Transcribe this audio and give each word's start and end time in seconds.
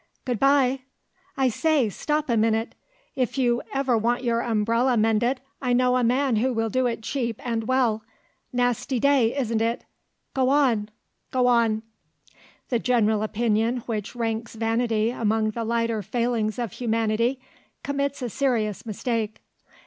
Good 0.25 0.39
bye! 0.39 0.79
I 1.37 1.49
say! 1.49 1.87
stop 1.89 2.27
a 2.27 2.35
minute. 2.35 2.73
If 3.15 3.37
you 3.37 3.61
ever 3.71 3.95
want 3.95 4.23
your 4.23 4.41
umbrella 4.41 4.97
mended, 4.97 5.41
I 5.61 5.73
know 5.73 5.95
a 5.95 6.03
man 6.03 6.37
who 6.37 6.53
will 6.53 6.71
do 6.71 6.87
it 6.87 7.03
cheap 7.03 7.39
and 7.45 7.67
well. 7.67 8.01
Nasty 8.51 8.99
day, 8.99 9.37
isn't 9.37 9.61
it? 9.61 9.85
Go 10.33 10.49
on! 10.49 10.89
go 11.29 11.45
on!" 11.45 11.83
The 12.69 12.79
general 12.79 13.21
opinion 13.21 13.81
which 13.85 14.15
ranks 14.15 14.55
vanity 14.55 15.11
among 15.11 15.51
the 15.51 15.63
lighter 15.63 16.01
failings 16.01 16.57
of 16.57 16.71
humanity, 16.71 17.39
commits 17.83 18.23
a 18.23 18.29
serious 18.31 18.87
mistake. 18.87 19.43